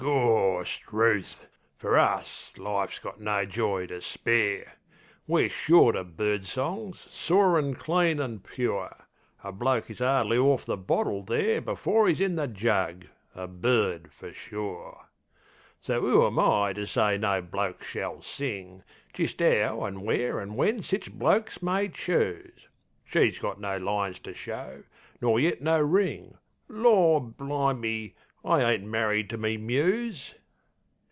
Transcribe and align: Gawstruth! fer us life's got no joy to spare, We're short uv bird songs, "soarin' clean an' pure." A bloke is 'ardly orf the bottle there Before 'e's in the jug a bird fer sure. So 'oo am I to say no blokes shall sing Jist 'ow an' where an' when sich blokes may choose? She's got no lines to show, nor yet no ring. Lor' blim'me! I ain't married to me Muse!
Gawstruth! 0.03 1.47
fer 1.77 1.95
us 1.95 2.53
life's 2.57 2.97
got 2.97 3.19
no 3.21 3.45
joy 3.45 3.85
to 3.85 4.01
spare, 4.01 4.73
We're 5.27 5.47
short 5.47 5.95
uv 5.95 6.15
bird 6.15 6.43
songs, 6.43 7.05
"soarin' 7.11 7.75
clean 7.75 8.19
an' 8.19 8.39
pure." 8.39 9.05
A 9.43 9.51
bloke 9.51 9.91
is 9.91 10.01
'ardly 10.01 10.37
orf 10.37 10.65
the 10.65 10.75
bottle 10.75 11.21
there 11.21 11.61
Before 11.61 12.09
'e's 12.09 12.19
in 12.19 12.35
the 12.35 12.47
jug 12.47 13.05
a 13.35 13.45
bird 13.47 14.11
fer 14.11 14.33
sure. 14.33 15.05
So 15.81 16.03
'oo 16.03 16.25
am 16.25 16.39
I 16.39 16.73
to 16.73 16.87
say 16.87 17.19
no 17.19 17.39
blokes 17.39 17.85
shall 17.89 18.23
sing 18.23 18.81
Jist 19.13 19.39
'ow 19.39 19.85
an' 19.85 20.01
where 20.01 20.41
an' 20.41 20.55
when 20.55 20.81
sich 20.81 21.11
blokes 21.13 21.61
may 21.61 21.89
choose? 21.89 22.69
She's 23.05 23.37
got 23.37 23.61
no 23.61 23.77
lines 23.77 24.17
to 24.21 24.33
show, 24.33 24.81
nor 25.21 25.39
yet 25.39 25.61
no 25.61 25.79
ring. 25.79 26.39
Lor' 26.67 27.21
blim'me! 27.21 28.15
I 28.43 28.63
ain't 28.63 28.83
married 28.85 29.29
to 29.29 29.37
me 29.37 29.57
Muse! 29.57 30.33